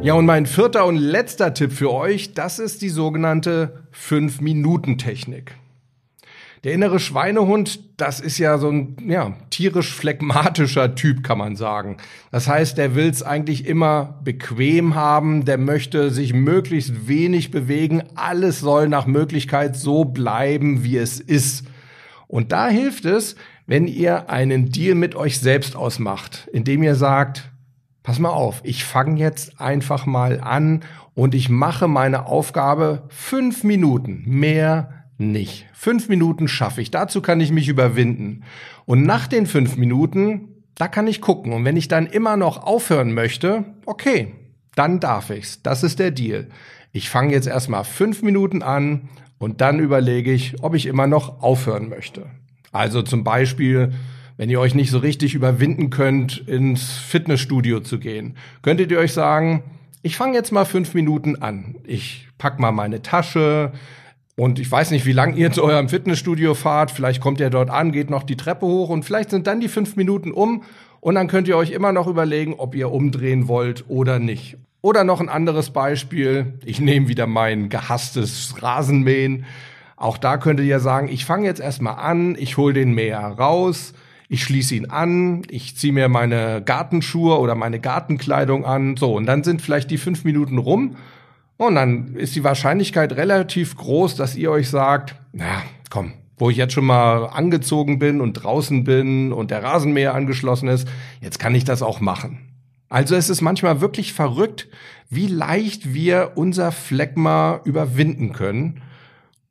Ja, 0.00 0.14
und 0.14 0.26
mein 0.26 0.46
vierter 0.46 0.86
und 0.86 0.96
letzter 0.96 1.54
Tipp 1.54 1.72
für 1.72 1.92
euch, 1.92 2.34
das 2.34 2.58
ist 2.58 2.82
die 2.82 2.88
sogenannte 2.88 3.84
5-Minuten-Technik. 3.92 5.54
Der 6.64 6.72
innere 6.72 6.98
Schweinehund, 6.98 8.00
das 8.00 8.18
ist 8.18 8.38
ja 8.38 8.58
so 8.58 8.68
ein 8.68 8.96
ja, 9.06 9.32
tierisch 9.50 9.94
phlegmatischer 9.94 10.94
Typ, 10.96 11.22
kann 11.22 11.38
man 11.38 11.54
sagen. 11.54 11.98
Das 12.32 12.48
heißt, 12.48 12.76
der 12.78 12.94
will 12.96 13.08
es 13.08 13.22
eigentlich 13.22 13.66
immer 13.66 14.18
bequem 14.24 14.96
haben, 14.96 15.44
der 15.44 15.58
möchte 15.58 16.10
sich 16.10 16.34
möglichst 16.34 17.06
wenig 17.06 17.50
bewegen, 17.50 18.02
alles 18.16 18.60
soll 18.60 18.88
nach 18.88 19.06
Möglichkeit 19.06 19.76
so 19.76 20.04
bleiben, 20.04 20.82
wie 20.82 20.96
es 20.96 21.20
ist. 21.20 21.64
Und 22.26 22.50
da 22.50 22.68
hilft 22.68 23.04
es, 23.04 23.36
wenn 23.66 23.86
ihr 23.86 24.28
einen 24.28 24.70
Deal 24.72 24.94
mit 24.94 25.14
euch 25.14 25.38
selbst 25.38 25.76
ausmacht, 25.76 26.48
indem 26.52 26.82
ihr 26.82 26.94
sagt, 26.94 27.50
pass 28.02 28.18
mal 28.18 28.30
auf, 28.30 28.60
ich 28.64 28.84
fange 28.84 29.20
jetzt 29.20 29.60
einfach 29.60 30.06
mal 30.06 30.40
an 30.40 30.82
und 31.14 31.34
ich 31.34 31.48
mache 31.50 31.88
meine 31.88 32.26
Aufgabe 32.26 33.02
fünf 33.08 33.64
Minuten, 33.64 34.24
mehr 34.26 34.97
nicht. 35.18 35.66
Fünf 35.72 36.08
Minuten 36.08 36.48
schaffe 36.48 36.80
ich. 36.80 36.90
Dazu 36.90 37.20
kann 37.20 37.40
ich 37.40 37.52
mich 37.52 37.68
überwinden. 37.68 38.44
Und 38.86 39.02
nach 39.04 39.26
den 39.26 39.46
fünf 39.46 39.76
Minuten, 39.76 40.62
da 40.74 40.88
kann 40.88 41.06
ich 41.06 41.20
gucken. 41.20 41.52
Und 41.52 41.64
wenn 41.64 41.76
ich 41.76 41.88
dann 41.88 42.06
immer 42.06 42.36
noch 42.36 42.62
aufhören 42.62 43.12
möchte, 43.12 43.64
okay, 43.84 44.34
dann 44.74 45.00
darf 45.00 45.30
ich's. 45.30 45.62
Das 45.62 45.82
ist 45.82 45.98
der 45.98 46.12
Deal. 46.12 46.48
Ich 46.92 47.10
fange 47.10 47.32
jetzt 47.32 47.48
erstmal 47.48 47.84
fünf 47.84 48.22
Minuten 48.22 48.62
an 48.62 49.08
und 49.38 49.60
dann 49.60 49.80
überlege 49.80 50.32
ich, 50.32 50.62
ob 50.62 50.74
ich 50.74 50.86
immer 50.86 51.06
noch 51.06 51.42
aufhören 51.42 51.88
möchte. 51.88 52.26
Also 52.72 53.02
zum 53.02 53.24
Beispiel, 53.24 53.92
wenn 54.36 54.50
ihr 54.50 54.60
euch 54.60 54.74
nicht 54.74 54.90
so 54.90 54.98
richtig 54.98 55.34
überwinden 55.34 55.90
könnt, 55.90 56.38
ins 56.46 56.92
Fitnessstudio 56.92 57.80
zu 57.80 57.98
gehen, 57.98 58.36
könntet 58.62 58.90
ihr 58.90 58.98
euch 58.98 59.12
sagen, 59.12 59.64
ich 60.02 60.16
fange 60.16 60.34
jetzt 60.34 60.52
mal 60.52 60.64
fünf 60.64 60.94
Minuten 60.94 61.36
an. 61.36 61.76
Ich 61.84 62.28
pack 62.38 62.60
mal 62.60 62.72
meine 62.72 63.02
Tasche, 63.02 63.72
und 64.38 64.60
ich 64.60 64.70
weiß 64.70 64.92
nicht, 64.92 65.04
wie 65.04 65.12
lang 65.12 65.34
ihr 65.34 65.50
zu 65.50 65.64
eurem 65.64 65.88
Fitnessstudio 65.88 66.54
fahrt. 66.54 66.92
Vielleicht 66.92 67.20
kommt 67.20 67.40
ihr 67.40 67.50
dort 67.50 67.70
an, 67.70 67.90
geht 67.90 68.08
noch 68.08 68.22
die 68.22 68.36
Treppe 68.36 68.66
hoch 68.66 68.88
und 68.88 69.04
vielleicht 69.04 69.30
sind 69.30 69.48
dann 69.48 69.58
die 69.58 69.66
fünf 69.66 69.96
Minuten 69.96 70.30
um 70.30 70.62
und 71.00 71.16
dann 71.16 71.26
könnt 71.26 71.48
ihr 71.48 71.56
euch 71.56 71.72
immer 71.72 71.90
noch 71.90 72.06
überlegen, 72.06 72.54
ob 72.54 72.76
ihr 72.76 72.92
umdrehen 72.92 73.48
wollt 73.48 73.86
oder 73.88 74.20
nicht. 74.20 74.56
Oder 74.80 75.02
noch 75.02 75.20
ein 75.20 75.28
anderes 75.28 75.70
Beispiel. 75.70 76.54
Ich 76.64 76.80
nehme 76.80 77.08
wieder 77.08 77.26
mein 77.26 77.68
gehasstes 77.68 78.62
Rasenmähen. 78.62 79.44
Auch 79.96 80.16
da 80.16 80.36
könnt 80.36 80.60
ihr 80.60 80.78
sagen, 80.78 81.08
ich 81.08 81.24
fange 81.24 81.46
jetzt 81.46 81.60
erstmal 81.60 81.96
an, 81.96 82.36
ich 82.38 82.56
hole 82.56 82.74
den 82.74 82.94
Mäher 82.94 83.18
raus, 83.18 83.92
ich 84.28 84.44
schließe 84.44 84.76
ihn 84.76 84.86
an, 84.86 85.42
ich 85.50 85.76
ziehe 85.76 85.92
mir 85.92 86.08
meine 86.08 86.62
Gartenschuhe 86.64 87.40
oder 87.40 87.56
meine 87.56 87.80
Gartenkleidung 87.80 88.64
an. 88.64 88.96
So, 88.96 89.16
und 89.16 89.26
dann 89.26 89.42
sind 89.42 89.62
vielleicht 89.62 89.90
die 89.90 89.98
fünf 89.98 90.22
Minuten 90.22 90.58
rum 90.58 90.94
und 91.58 91.74
dann 91.74 92.14
ist 92.14 92.36
die 92.36 92.44
Wahrscheinlichkeit 92.44 93.12
relativ 93.12 93.76
groß, 93.76 94.14
dass 94.14 94.36
ihr 94.36 94.50
euch 94.50 94.70
sagt, 94.70 95.16
na, 95.32 95.62
komm, 95.90 96.12
wo 96.38 96.50
ich 96.50 96.56
jetzt 96.56 96.72
schon 96.72 96.86
mal 96.86 97.26
angezogen 97.26 97.98
bin 97.98 98.20
und 98.20 98.34
draußen 98.34 98.84
bin 98.84 99.32
und 99.32 99.50
der 99.50 99.62
Rasenmäher 99.62 100.14
angeschlossen 100.14 100.68
ist, 100.68 100.88
jetzt 101.20 101.38
kann 101.38 101.54
ich 101.54 101.64
das 101.64 101.82
auch 101.82 102.00
machen. 102.00 102.38
Also 102.88 103.16
es 103.16 103.28
ist 103.28 103.42
manchmal 103.42 103.80
wirklich 103.80 104.12
verrückt, 104.12 104.68
wie 105.10 105.26
leicht 105.26 105.92
wir 105.92 106.32
unser 106.36 106.72
Phlegma 106.72 107.60
überwinden 107.64 108.32
können 108.32 108.82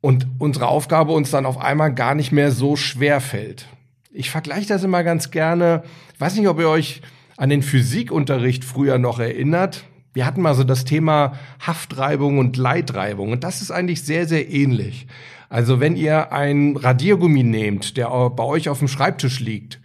und 0.00 0.26
unsere 0.38 0.68
Aufgabe 0.68 1.12
uns 1.12 1.30
dann 1.30 1.46
auf 1.46 1.58
einmal 1.58 1.94
gar 1.94 2.14
nicht 2.14 2.32
mehr 2.32 2.50
so 2.50 2.74
schwer 2.74 3.20
fällt. 3.20 3.66
Ich 4.10 4.30
vergleiche 4.30 4.68
das 4.68 4.82
immer 4.82 5.04
ganz 5.04 5.30
gerne. 5.30 5.82
Ich 6.14 6.20
weiß 6.20 6.36
nicht, 6.36 6.48
ob 6.48 6.58
ihr 6.58 6.68
euch 6.68 7.02
an 7.36 7.50
den 7.50 7.62
Physikunterricht 7.62 8.64
früher 8.64 8.98
noch 8.98 9.20
erinnert. 9.20 9.84
Wir 10.14 10.26
hatten 10.26 10.42
mal 10.42 10.54
so 10.54 10.64
das 10.64 10.84
Thema 10.84 11.34
Haftreibung 11.60 12.38
und 12.38 12.56
Leitreibung 12.56 13.32
und 13.32 13.44
das 13.44 13.62
ist 13.62 13.70
eigentlich 13.70 14.02
sehr, 14.02 14.26
sehr 14.26 14.50
ähnlich. 14.50 15.06
Also 15.48 15.80
wenn 15.80 15.96
ihr 15.96 16.32
ein 16.32 16.76
Radiergummi 16.76 17.42
nehmt, 17.42 17.96
der 17.96 18.08
bei 18.30 18.44
euch 18.44 18.68
auf 18.68 18.80
dem 18.80 18.88
Schreibtisch 18.88 19.40
liegt 19.40 19.80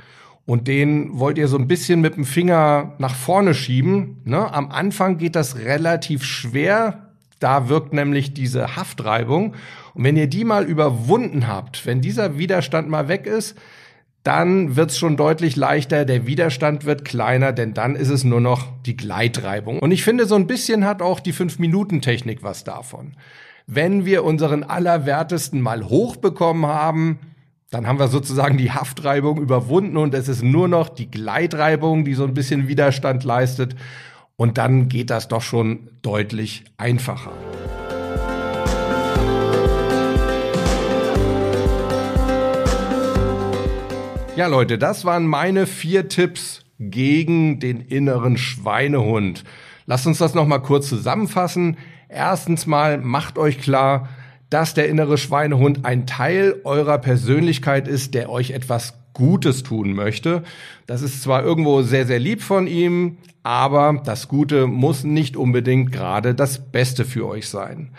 und 0.45 0.67
den 0.67 1.19
wollt 1.19 1.37
ihr 1.37 1.47
so 1.47 1.57
ein 1.57 1.67
bisschen 1.67 2.01
mit 2.01 2.15
dem 2.15 2.25
Finger 2.25 2.93
nach 2.97 3.15
vorne 3.15 3.53
schieben, 3.53 4.21
ne? 4.25 4.53
am 4.53 4.71
Anfang 4.71 5.17
geht 5.17 5.35
das 5.35 5.57
relativ 5.57 6.23
schwer, 6.23 7.13
da 7.39 7.69
wirkt 7.69 7.93
nämlich 7.93 8.33
diese 8.33 8.75
Haftreibung. 8.75 9.55
Und 9.93 10.03
wenn 10.03 10.17
ihr 10.17 10.27
die 10.27 10.43
mal 10.43 10.63
überwunden 10.63 11.47
habt, 11.47 11.85
wenn 11.85 12.01
dieser 12.01 12.37
Widerstand 12.37 12.89
mal 12.89 13.07
weg 13.07 13.25
ist, 13.25 13.57
dann 14.23 14.77
wird's 14.77 14.97
schon 14.97 15.17
deutlich 15.17 15.57
leichter, 15.57 16.05
der 16.05 16.25
Widerstand 16.25 16.85
wird 16.85 17.03
kleiner, 17.03 17.51
denn 17.51 17.73
dann 17.73 17.95
ist 17.95 18.09
es 18.09 18.23
nur 18.23 18.39
noch 18.39 18.67
die 18.85 18.95
Gleitreibung. 18.95 19.79
Und 19.79 19.91
ich 19.91 20.03
finde, 20.03 20.25
so 20.25 20.35
ein 20.35 20.47
bisschen 20.47 20.85
hat 20.85 21.01
auch 21.01 21.19
die 21.19 21.33
5-Minuten-Technik 21.33 22.41
was 22.41 22.63
davon. 22.63 23.17
Wenn 23.67 24.05
wir 24.05 24.23
unseren 24.23 24.63
Allerwertesten 24.63 25.61
mal 25.61 25.85
hochbekommen 25.85 26.65
haben, 26.65 27.19
dann 27.69 27.87
haben 27.87 27.99
wir 27.99 28.07
sozusagen 28.07 28.57
die 28.57 28.71
Haftreibung 28.71 29.41
überwunden 29.41 29.97
und 29.97 30.13
es 30.13 30.29
ist 30.29 30.43
nur 30.43 30.67
noch 30.67 30.89
die 30.89 31.09
Gleitreibung, 31.09 32.05
die 32.05 32.13
so 32.13 32.23
ein 32.23 32.33
bisschen 32.33 32.67
Widerstand 32.67 33.23
leistet. 33.23 33.75
Und 34.35 34.57
dann 34.57 34.89
geht 34.89 35.09
das 35.09 35.27
doch 35.27 35.41
schon 35.41 35.89
deutlich 36.01 36.63
einfacher. 36.77 37.31
Ja, 44.35 44.47
Leute, 44.47 44.79
das 44.79 45.05
waren 45.05 45.27
meine 45.27 45.67
vier 45.67 46.09
Tipps 46.09 46.65
gegen 46.79 47.59
den 47.59 47.79
inneren 47.81 48.35
Schweinehund. 48.35 49.43
Lasst 49.85 50.07
uns 50.07 50.17
das 50.17 50.33
nochmal 50.33 50.63
kurz 50.63 50.89
zusammenfassen. 50.89 51.77
Erstens 52.09 52.65
mal 52.65 52.97
macht 52.97 53.37
euch 53.37 53.59
klar, 53.59 54.09
dass 54.49 54.73
der 54.73 54.89
innere 54.89 55.19
Schweinehund 55.19 55.85
ein 55.85 56.07
Teil 56.07 56.55
eurer 56.63 56.97
Persönlichkeit 56.97 57.87
ist, 57.87 58.15
der 58.15 58.31
euch 58.31 58.51
etwas 58.51 58.95
Gutes 59.13 59.61
tun 59.61 59.93
möchte. 59.93 60.41
Das 60.87 61.03
ist 61.03 61.21
zwar 61.21 61.43
irgendwo 61.43 61.83
sehr, 61.83 62.07
sehr 62.07 62.19
lieb 62.19 62.41
von 62.41 62.65
ihm, 62.65 63.17
aber 63.43 64.01
das 64.03 64.27
Gute 64.29 64.65
muss 64.65 65.03
nicht 65.03 65.37
unbedingt 65.37 65.91
gerade 65.91 66.33
das 66.33 66.71
Beste 66.71 67.05
für 67.05 67.27
euch 67.27 67.47
sein. 67.47 67.91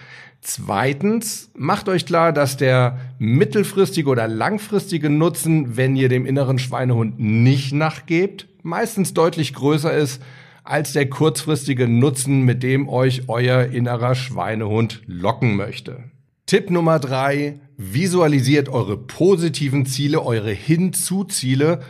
Zweitens, 0.46 1.50
macht 1.56 1.88
euch 1.88 2.04
klar, 2.04 2.30
dass 2.30 2.58
der 2.58 2.98
mittelfristige 3.18 4.10
oder 4.10 4.28
langfristige 4.28 5.08
Nutzen, 5.08 5.78
wenn 5.78 5.96
ihr 5.96 6.10
dem 6.10 6.26
inneren 6.26 6.58
Schweinehund 6.58 7.18
nicht 7.18 7.72
nachgebt, 7.72 8.46
meistens 8.62 9.14
deutlich 9.14 9.54
größer 9.54 9.92
ist 9.94 10.22
als 10.62 10.92
der 10.92 11.08
kurzfristige 11.08 11.88
Nutzen, 11.88 12.42
mit 12.42 12.62
dem 12.62 12.90
euch 12.90 13.22
euer 13.28 13.64
innerer 13.64 14.14
Schweinehund 14.14 15.00
locken 15.06 15.56
möchte. 15.56 16.04
Tipp 16.44 16.68
Nummer 16.68 16.98
drei, 16.98 17.60
visualisiert 17.78 18.68
eure 18.68 18.98
positiven 18.98 19.86
Ziele, 19.86 20.22
eure 20.22 20.52
Hinzu-Ziele. 20.52 21.80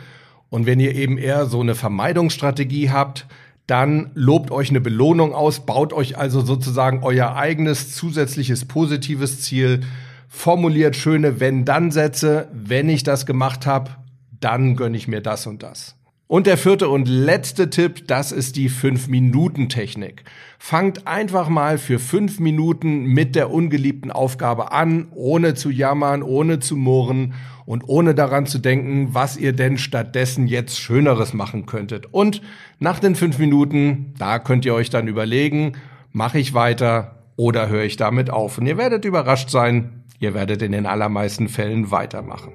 Und 0.49 0.65
wenn 0.65 0.79
ihr 0.79 0.95
eben 0.95 1.17
eher 1.17 1.47
so 1.47 1.59
eine 1.59 1.75
Vermeidungsstrategie 1.75 2.89
habt, 2.89 3.27
dann 3.67 4.11
lobt 4.13 4.51
euch 4.51 4.69
eine 4.69 4.81
Belohnung 4.81 5.33
aus, 5.33 5.65
baut 5.65 5.91
euch 5.91 6.17
also 6.17 6.41
sozusagen 6.41 7.03
euer 7.03 7.35
eigenes 7.35 7.95
zusätzliches 7.95 8.65
positives 8.65 9.41
Ziel, 9.41 9.81
formuliert 10.27 10.95
schöne 10.95 11.39
Wenn-Dann-Sätze. 11.39 12.47
Wenn 12.53 12.89
ich 12.89 13.03
das 13.03 13.25
gemacht 13.25 13.65
habe, 13.65 13.91
dann 14.39 14.75
gönne 14.75 14.97
ich 14.97 15.07
mir 15.07 15.21
das 15.21 15.47
und 15.47 15.63
das. 15.63 15.95
Und 16.27 16.47
der 16.47 16.57
vierte 16.57 16.89
und 16.89 17.07
letzte 17.07 17.69
Tipp, 17.69 18.07
das 18.07 18.31
ist 18.31 18.55
die 18.55 18.67
5-Minuten-Technik. 18.67 20.23
Fangt 20.57 21.05
einfach 21.05 21.49
mal 21.49 21.77
für 21.77 21.99
5 21.99 22.39
Minuten 22.39 23.05
mit 23.05 23.35
der 23.35 23.51
ungeliebten 23.51 24.11
Aufgabe 24.11 24.71
an, 24.71 25.07
ohne 25.11 25.53
zu 25.53 25.69
jammern, 25.69 26.23
ohne 26.23 26.59
zu 26.59 26.77
murren 26.77 27.35
und 27.67 27.87
ohne 27.87 28.15
daran 28.15 28.47
zu 28.47 28.57
denken, 28.57 29.09
was 29.11 29.37
ihr 29.37 29.53
denn 29.53 29.77
stattdessen 29.77 30.47
jetzt 30.47 30.79
Schöneres 30.79 31.35
machen 31.35 31.67
könntet. 31.67 32.11
Und 32.11 32.41
nach 32.79 32.97
den 32.97 33.13
5 33.13 33.37
Minuten, 33.37 34.15
da 34.17 34.39
könnt 34.39 34.65
ihr 34.65 34.73
euch 34.73 34.89
dann 34.89 35.07
überlegen, 35.07 35.73
mache 36.11 36.39
ich 36.39 36.55
weiter 36.55 37.23
oder 37.35 37.69
höre 37.69 37.83
ich 37.83 37.97
damit 37.97 38.31
auf. 38.31 38.57
Und 38.57 38.65
ihr 38.65 38.77
werdet 38.77 39.05
überrascht 39.05 39.51
sein, 39.51 40.03
ihr 40.19 40.33
werdet 40.33 40.63
in 40.63 40.71
den 40.71 40.87
allermeisten 40.87 41.49
Fällen 41.49 41.91
weitermachen. 41.91 42.53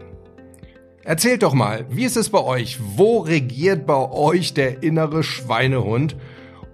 Erzählt 1.02 1.42
doch 1.42 1.54
mal, 1.54 1.86
wie 1.88 2.04
ist 2.04 2.18
es 2.18 2.28
bei 2.28 2.42
euch? 2.42 2.78
Wo 2.96 3.20
regiert 3.20 3.86
bei 3.86 4.10
euch 4.10 4.52
der 4.52 4.82
innere 4.82 5.22
Schweinehund? 5.22 6.14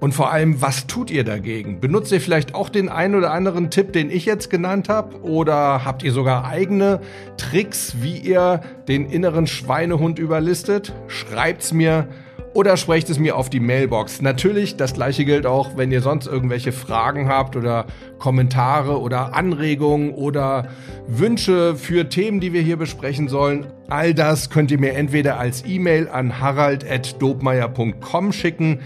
Und 0.01 0.15
vor 0.15 0.33
allem, 0.33 0.61
was 0.61 0.89
tut 0.89 1.13
ihr 1.13 1.23
dagegen? 1.23 1.81
Benutzt 1.81 2.11
ihr 2.11 2.21
vielleicht 2.21 2.53
auch 2.55 2.69
den 2.69 2.89
einen 2.89 3.15
oder 3.15 3.31
anderen 3.33 3.71
Tipp, 3.71 3.93
den 3.93 4.11
ich 4.11 4.27
jetzt 4.27 4.51
genannt 4.51 4.89
habe? 4.89 5.23
Oder 5.23 5.85
habt 5.85 6.03
ihr 6.03 6.11
sogar 6.11 6.45
eigene 6.45 7.01
Tricks, 7.37 7.97
wie 8.01 8.19
ihr 8.19 8.61
den 8.89 9.09
inneren 9.09 9.47
Schweinehund 9.47 10.19
überlistet? 10.19 10.93
Schreibt's 11.07 11.73
mir 11.73 12.09
oder 12.57 12.79
sprecht 12.79 13.11
es 13.11 13.19
mir 13.19 13.37
auf 13.37 13.51
die 13.51 13.61
Mailbox. 13.61 14.23
Natürlich, 14.23 14.77
das 14.77 14.95
gleiche 14.95 15.27
gilt 15.27 15.45
auch, 15.45 15.77
wenn 15.77 15.93
ihr 15.93 16.01
sonst 16.01 16.27
irgendwelche 16.27 16.73
Fragen 16.73 17.29
habt 17.29 17.55
oder 17.55 17.85
Kommentare 18.19 18.99
oder 18.99 19.35
Anregungen 19.35 20.15
oder 20.15 20.69
Wünsche 21.07 21.77
für 21.77 22.09
Themen, 22.09 22.41
die 22.41 22.55
wir 22.55 22.63
hier 22.63 22.79
besprechen 22.79 23.29
sollen. 23.29 23.67
All 23.91 24.15
das 24.15 24.49
könnt 24.49 24.71
ihr 24.71 24.81
mir 24.81 24.95
entweder 24.95 25.39
als 25.39 25.65
E-Mail 25.67 26.09
an 26.09 26.41
harald.dobmeier.com 26.41 28.33
schicken 28.33 28.81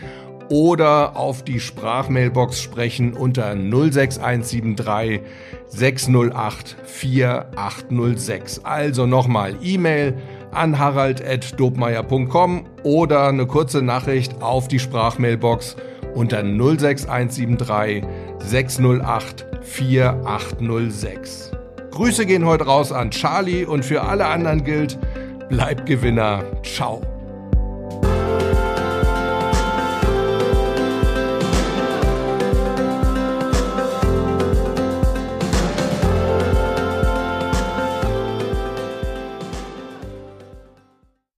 oder 0.48 1.16
auf 1.16 1.44
die 1.44 1.60
Sprachmailbox 1.60 2.60
sprechen 2.60 3.12
unter 3.12 3.54
06173 3.56 5.20
608 5.68 6.76
4806. 6.82 8.64
Also 8.64 9.06
nochmal 9.06 9.54
E-Mail 9.62 10.14
an 10.52 10.78
harald.dobmeier.com 10.78 12.66
oder 12.82 13.28
eine 13.28 13.46
kurze 13.46 13.82
Nachricht 13.82 14.42
auf 14.42 14.68
die 14.68 14.78
Sprachmailbox 14.78 15.76
unter 16.14 16.42
06173 16.42 18.04
608 18.38 19.46
4806. 19.62 21.52
Grüße 21.90 22.26
gehen 22.26 22.46
heute 22.46 22.64
raus 22.64 22.92
an 22.92 23.10
Charlie 23.10 23.64
und 23.64 23.84
für 23.84 24.02
alle 24.02 24.26
anderen 24.26 24.64
gilt, 24.64 24.98
bleibt 25.48 25.86
Gewinner. 25.86 26.44
Ciao. 26.62 27.19